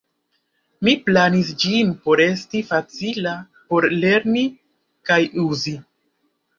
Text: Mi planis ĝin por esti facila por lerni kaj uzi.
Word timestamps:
Mi 0.87 0.93
planis 1.09 1.51
ĝin 1.65 1.91
por 2.09 2.25
esti 2.25 2.63
facila 2.73 3.37
por 3.61 3.91
lerni 4.01 4.51
kaj 5.11 5.23
uzi. 5.49 5.81